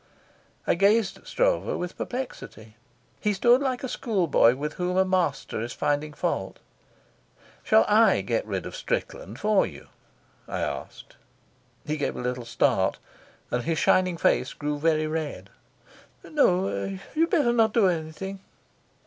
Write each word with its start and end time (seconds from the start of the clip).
I 0.65 0.73
gazed 0.73 1.17
at 1.19 1.27
Stroeve 1.27 1.77
with 1.77 1.95
perplexity. 1.95 2.75
He 3.19 3.33
stood 3.33 3.61
like 3.61 3.83
a 3.83 3.87
schoolboy 3.87 4.55
with 4.55 4.73
whom 4.73 4.97
a 4.97 5.05
master 5.05 5.61
is 5.61 5.73
finding 5.73 6.13
fault. 6.13 6.57
"Shall 7.61 7.85
I 7.87 8.21
get 8.21 8.43
rid 8.47 8.65
of 8.65 8.75
Strickland 8.75 9.39
for 9.39 9.67
you?" 9.67 9.89
I 10.47 10.61
asked. 10.61 11.17
He 11.85 11.97
gave 11.97 12.15
a 12.15 12.19
little 12.19 12.45
start, 12.45 12.97
and 13.51 13.61
his 13.63 13.77
shining 13.77 14.17
face 14.17 14.53
grew 14.53 14.79
very 14.79 15.05
red. 15.05 15.51
"No. 16.23 16.97
You'd 17.13 17.29
better 17.29 17.53
not 17.53 17.75
do 17.75 17.85
anything." 17.87 18.39